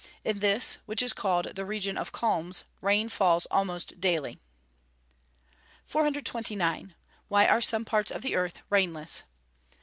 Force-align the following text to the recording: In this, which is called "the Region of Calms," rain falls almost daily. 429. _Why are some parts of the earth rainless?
In 0.23 0.39
this, 0.39 0.79
which 0.87 1.03
is 1.03 1.13
called 1.13 1.53
"the 1.55 1.63
Region 1.63 1.95
of 1.95 2.11
Calms," 2.11 2.63
rain 2.81 3.07
falls 3.07 3.45
almost 3.51 4.01
daily. 4.01 4.39
429. 5.85 6.95
_Why 7.29 7.47
are 7.47 7.61
some 7.61 7.85
parts 7.85 8.09
of 8.11 8.23
the 8.23 8.33
earth 8.35 8.63
rainless? 8.71 9.21